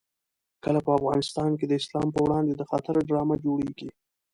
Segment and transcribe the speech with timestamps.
[0.63, 3.89] کله په افغانستان کې د اسلام په وړاندې د خطر ډرامه جوړېږي.